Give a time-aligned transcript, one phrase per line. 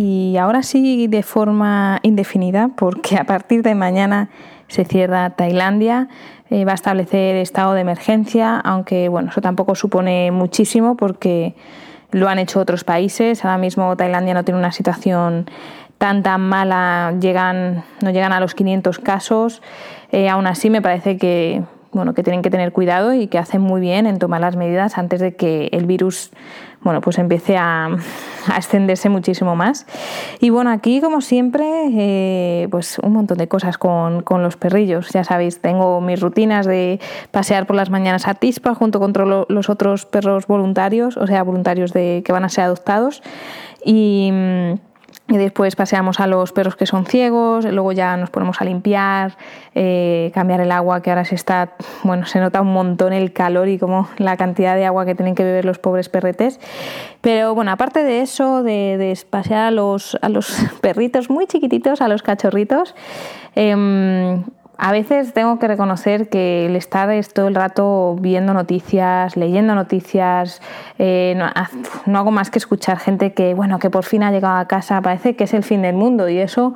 [0.00, 4.30] y ahora sí de forma indefinida porque a partir de mañana
[4.66, 6.08] se cierra Tailandia,
[6.48, 11.54] eh, va a establecer estado de emergencia, aunque bueno, eso tampoco supone muchísimo porque
[12.12, 13.44] lo han hecho otros países.
[13.44, 15.50] Ahora mismo Tailandia no tiene una situación
[15.98, 19.60] tan tan mala, llegan, no llegan a los 500 casos.
[20.12, 21.62] Eh, aún así me parece que,
[21.92, 24.98] bueno, que tienen que tener cuidado y que hacen muy bien en tomar las medidas
[24.98, 26.30] antes de que el virus
[26.82, 27.90] bueno, pues empiece a,
[28.56, 29.86] extenderse muchísimo más.
[30.40, 35.10] Y bueno, aquí como siempre, eh, pues un montón de cosas con, los perrillos.
[35.10, 36.98] Ya sabéis, tengo mis rutinas de
[37.30, 39.12] pasear por las mañanas a Tispa junto con
[39.48, 43.22] los otros perros voluntarios, o sea, voluntarios de, que van a ser adoptados.
[43.84, 44.74] Y mm,
[45.30, 49.36] y después paseamos a los perros que son ciegos, luego ya nos ponemos a limpiar,
[49.76, 53.68] eh, cambiar el agua, que ahora se está, bueno, se nota un montón el calor
[53.68, 56.58] y como la cantidad de agua que tienen que beber los pobres perretes.
[57.20, 62.08] Pero bueno, aparte de eso, de, pasear a los, a los perritos muy chiquititos, a
[62.08, 62.96] los cachorritos,
[63.54, 64.42] em,
[64.82, 69.74] a veces tengo que reconocer que el estar es todo el rato viendo noticias, leyendo
[69.74, 70.62] noticias,
[70.98, 71.38] eh,
[72.06, 75.02] no, hago más que escuchar gente que, bueno, que por fin ha llegado a casa,
[75.02, 76.72] parece que es el fin del mundo y eso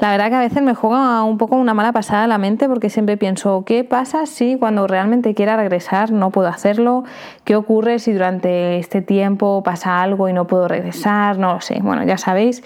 [0.00, 2.88] la verdad que a veces me juega un poco una mala pasada la mente porque
[2.88, 7.04] siempre pienso, ¿qué pasa si cuando realmente quiera regresar no puedo hacerlo?
[7.44, 11.38] ¿Qué ocurre si durante este tiempo pasa algo y no puedo regresar?
[11.38, 11.80] No lo sé.
[11.82, 12.62] Bueno, ya sabéis,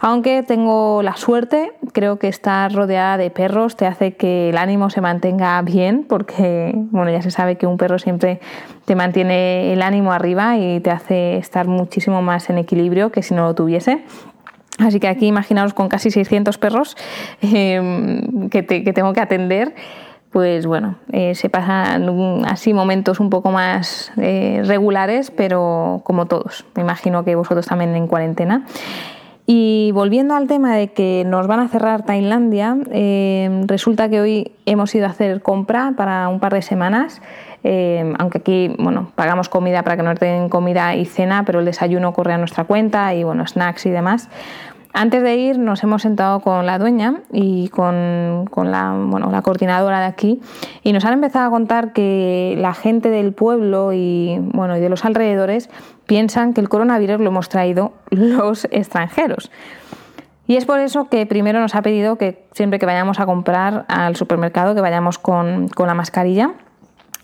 [0.00, 4.90] aunque tengo la suerte, creo que estar rodeada de perros te hace que el ánimo
[4.90, 8.40] se mantenga bien porque, bueno, ya se sabe que un perro siempre
[8.84, 13.32] te mantiene el ánimo arriba y te hace estar muchísimo más en equilibrio que si
[13.32, 14.04] no lo tuviese.
[14.78, 16.96] Así que aquí imaginaos con casi 600 perros
[17.40, 19.74] em, que, tengo que atender
[20.30, 26.64] pues bueno, eh, se pasan así momentos un poco más eh, regulares, pero como todos.
[26.74, 28.66] Me imagino que vosotros también en cuarentena.
[29.46, 34.52] Y volviendo al tema de que nos van a cerrar Tailandia, em, resulta que hoy
[34.66, 37.22] hemos ido a hacer compra para un par de semanas
[37.64, 41.64] eh, aunque aquí bueno, pagamos comida para que nos den comida y cena, pero el
[41.64, 44.28] desayuno corre a nuestra cuenta y bueno, snacks y demás.
[44.92, 49.98] Antes de ir nos hemos sentado con la dueña y con, la, bueno, la, coordinadora
[49.98, 50.40] de aquí
[50.84, 54.88] y nos han empezado a contar que la gente del pueblo y, bueno, y de
[54.88, 55.68] los alrededores
[56.06, 59.50] piensan que el coronavirus lo hemos traído los extranjeros.
[60.46, 63.86] Y es por eso que primero nos ha pedido que siempre que vayamos a comprar
[63.88, 66.52] al supermercado que vayamos con, con la mascarilla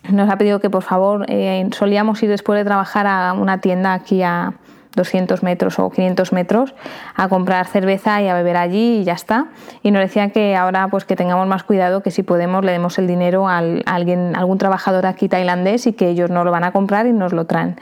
[0.08, 3.92] nos ha pedido que por favor eh, solíamos ir después de trabajar a una tienda
[3.94, 4.54] aquí a
[4.96, 6.74] 200 metros o 500 metros
[7.14, 9.46] a comprar cerveza y a beber allí y ya está.
[9.82, 12.98] Y nos decían que ahora pues que tengamos más cuidado, que si podemos le demos
[12.98, 16.72] el dinero a alguien, algún trabajador aquí tailandés y que ellos no lo van a
[16.72, 17.76] comprar y nos lo traen.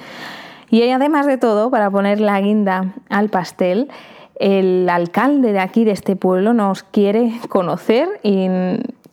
[0.71, 3.89] Y además de todo, para poner la guinda al pastel,
[4.39, 8.49] el alcalde de aquí, de este pueblo, nos quiere conocer y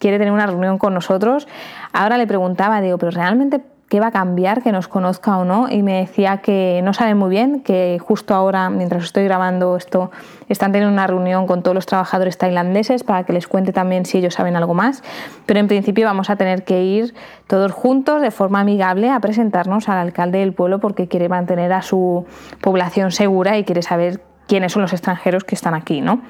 [0.05, 1.47] quiere tener una reunión con nosotros.
[1.91, 5.67] Ahora le preguntaba, digo, pero realmente qué va a cambiar, que nos conozca o no,
[5.67, 10.11] y me decía que no sabe muy bien, que justo ahora, mientras estoy grabando esto,
[10.47, 14.19] están teniendo una reunión con todos los trabajadores tailandeses para que les cuente también si
[14.19, 15.01] ellos saben algo más,
[15.47, 17.15] pero en principio vamos a tener que ir
[17.47, 21.81] todos juntos de forma amigable a presentarnos al alcalde del pueblo porque quiere mantener a
[21.81, 22.27] su
[22.61, 26.21] población segura y quiere saber quiénes son los extranjeros que están aquí, ¿no?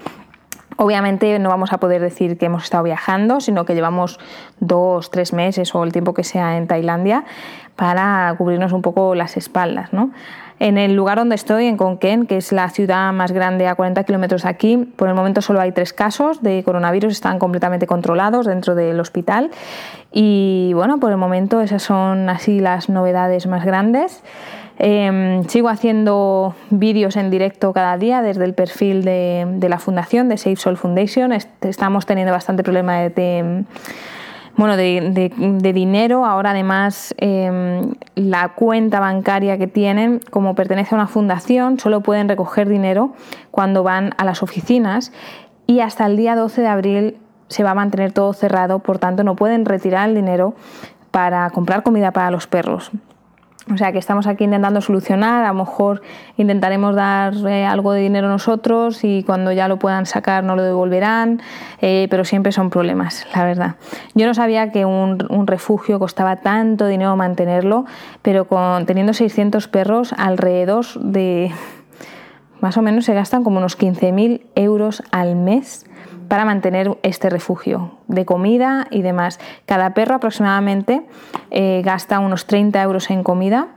[0.78, 4.20] Obviamente no vamos a poder decir que hemos estado viajando, sino que llevamos
[4.60, 7.24] dos, tres meses o el tiempo que sea en Tailandia
[7.76, 9.94] para cubrirnos un poco las espaldas.
[9.94, 10.12] ¿no?
[10.60, 14.04] En el lugar donde estoy, en Konken, que es la ciudad más grande a 40
[14.06, 18.46] kilómetros de aquí, por el momento solo hay tres casos de coronavirus, están completamente controlados
[18.46, 19.52] dentro del hospital.
[20.14, 24.24] Y bueno, por el momento esas son así las novedades más grandes.
[24.78, 30.38] Em, sigo haciendo vídeos en directo cada día desde el perfil de, la fundación, de
[30.38, 31.32] Safe Soul Foundation.
[31.32, 33.64] Estamos teniendo bastante problema de,
[34.58, 36.26] bueno, de, dinero.
[36.26, 42.28] Ahora además em, la cuenta bancaria que tienen, como pertenece a una fundación, solo pueden
[42.28, 43.14] recoger dinero
[43.52, 45.14] cuando van a las oficinas
[45.68, 47.18] y hasta el día 12 de abril
[47.48, 50.54] se va a mantener todo cerrado, por tanto no pueden retirar el dinero
[51.12, 52.92] para comprar comida para los perros.
[53.74, 56.04] O sea que estamos aquí intentando solucionar, a lo mejor
[56.38, 60.62] intentaremos dar eh, algo de dinero nosotros y cuando ya lo puedan sacar no lo
[60.62, 61.42] devolverán,
[61.82, 63.76] eh, pero siempre son problemas, la verdad.
[64.14, 67.86] Yo no sabía que un, refugio costaba tanto dinero mantenerlo,
[68.22, 71.52] pero con, teniendo 600 perros alrededor de
[72.62, 75.86] más o menos se gastan como unos 15.000 euros al mes
[76.28, 79.40] para mantener este refugio de comida y demás.
[79.66, 81.06] Cada perro aproximadamente
[81.52, 83.70] eh, gasta unos 30 euros en comida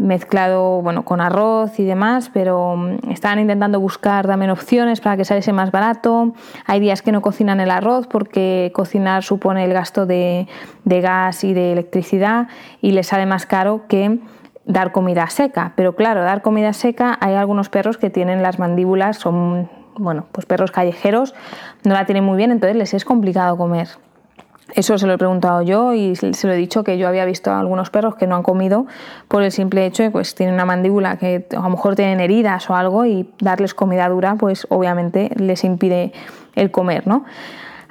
[0.00, 5.24] mezclado bueno, con arroz y demás, pero mm, están intentando buscar también opciones para que
[5.24, 6.32] saliese más barato.
[6.66, 10.48] Hay días que no cocinan el arroz porque cocinar supone el gasto de,
[10.84, 12.48] de gas y de electricidad
[12.80, 14.18] y les sale más caro que
[14.64, 15.74] dar comida seca.
[15.76, 19.68] Pero claro, dar comida seca hay algunos perros que tienen las mandíbulas, son
[20.00, 21.34] bueno, pues perros callejeros
[21.84, 23.88] no la tienen muy bien, entonces les es complicado comer.
[24.74, 27.50] Eso se lo he preguntado yo y se lo he dicho que yo había visto
[27.50, 28.86] a algunos perros que no han comido
[29.26, 32.20] por el simple hecho de que pues, tienen una mandíbula que a lo mejor tienen
[32.20, 36.12] heridas o algo y darles comida dura pues obviamente les impide
[36.54, 37.24] el comer, ¿no?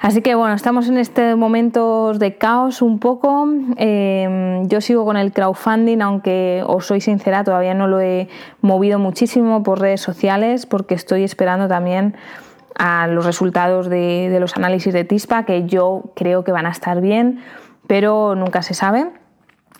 [0.00, 3.46] Así que bueno, estamos en este momento de caos un poco.
[3.76, 8.28] Em, yo sigo con el crowdfunding, aunque os soy sincera, todavía no lo he
[8.62, 12.16] movido muchísimo por redes sociales porque estoy esperando también
[12.76, 17.02] a los resultados de los análisis de TISPA, que yo creo que van a estar
[17.02, 17.40] bien,
[17.86, 19.10] pero nunca se sabe.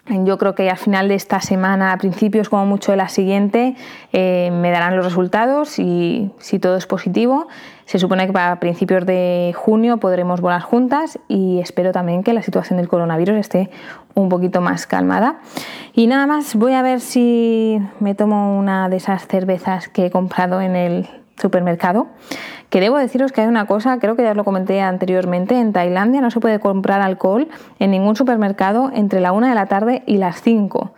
[0.08, 3.76] Yo creo que al final de esta semana, a principios como mucho de la siguiente,
[4.12, 7.46] eh, me darán los resultados y si todo es positivo,
[7.84, 12.42] se supone que para principios de junio podremos volar juntas y espero también que la
[12.42, 13.70] situación del coronavirus esté
[14.14, 15.40] un poquito más calmada.
[15.92, 20.10] Y nada más, voy a ver si me tomo una de esas cervezas que he
[20.10, 21.08] comprado en el
[21.40, 22.08] supermercado.
[22.68, 25.72] Que debo deciros que hay una cosa, creo que ya os lo comenté anteriormente, en
[25.72, 27.48] Tailandia no se puede comprar alcohol
[27.78, 30.92] en ningún supermercado entre la 1 de la tarde y las 5.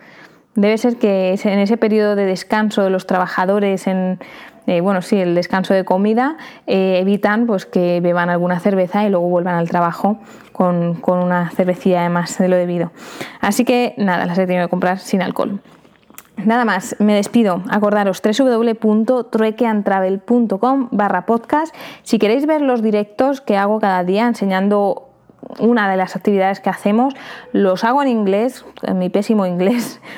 [0.55, 4.19] Debe ser que en ese periodo de descanso de los trabajadores en
[4.65, 6.37] eh, bueno, sí, el descanso de comida,
[6.67, 10.19] eh, evitan pues, que beban alguna cerveza y luego vuelvan al trabajo
[10.53, 12.91] con, con una cervecilla además de lo debido.
[13.41, 15.59] Así que nada, las he tenido que comprar sin alcohol.
[16.37, 17.61] Nada más, me despido.
[17.69, 21.73] Acordaros www.truequeantravel.com barra podcast.
[22.03, 25.09] Si queréis ver los directos que hago cada día enseñando
[25.59, 27.13] una de las actividades que hacemos,
[27.51, 29.99] los hago en inglés, en mi pésimo inglés.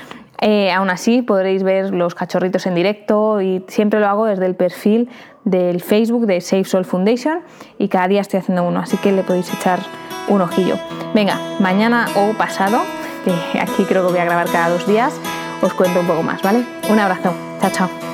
[0.41, 4.53] Eh, aún así podréis ver los cachorritos en directo y siempre lo hago desde el
[4.53, 5.09] perfil
[5.45, 7.39] del Facebook de Safe Soul Foundation
[7.77, 9.79] y cada día estoy haciendo uno, así que le podéis echar
[10.27, 10.75] un ojillo.
[11.13, 12.81] Venga, mañana o pasado,
[13.61, 15.17] aquí creo que voy a grabar cada dos días,
[15.65, 16.63] os cuento un poco más, ¿vale?
[16.89, 18.05] Un abrazo, chao, chao.